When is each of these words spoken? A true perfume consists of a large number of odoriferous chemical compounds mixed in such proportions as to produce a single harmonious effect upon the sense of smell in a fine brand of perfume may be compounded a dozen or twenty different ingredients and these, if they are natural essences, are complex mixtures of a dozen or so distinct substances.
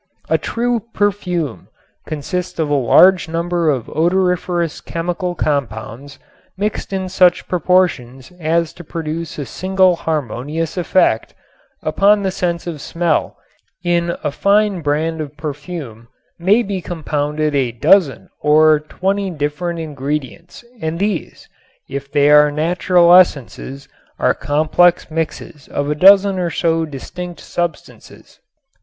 A 0.29 0.39
true 0.39 0.79
perfume 0.95 1.67
consists 2.07 2.57
of 2.57 2.71
a 2.71 2.73
large 2.73 3.29
number 3.29 3.69
of 3.69 3.87
odoriferous 3.87 4.81
chemical 4.83 5.35
compounds 5.35 6.17
mixed 6.57 6.91
in 6.91 7.07
such 7.07 7.47
proportions 7.47 8.31
as 8.39 8.73
to 8.73 8.83
produce 8.83 9.37
a 9.37 9.45
single 9.45 9.95
harmonious 9.95 10.75
effect 10.75 11.35
upon 11.83 12.23
the 12.23 12.31
sense 12.31 12.65
of 12.65 12.81
smell 12.81 13.37
in 13.83 14.17
a 14.23 14.31
fine 14.31 14.81
brand 14.81 15.21
of 15.21 15.37
perfume 15.37 16.07
may 16.39 16.63
be 16.63 16.81
compounded 16.81 17.53
a 17.53 17.71
dozen 17.71 18.27
or 18.39 18.79
twenty 18.79 19.29
different 19.29 19.77
ingredients 19.77 20.65
and 20.81 20.97
these, 20.97 21.47
if 21.87 22.11
they 22.11 22.31
are 22.31 22.49
natural 22.49 23.13
essences, 23.13 23.87
are 24.17 24.33
complex 24.33 25.11
mixtures 25.11 25.67
of 25.67 25.91
a 25.91 25.93
dozen 25.93 26.39
or 26.39 26.49
so 26.49 26.87
distinct 26.87 27.39
substances. 27.39 28.39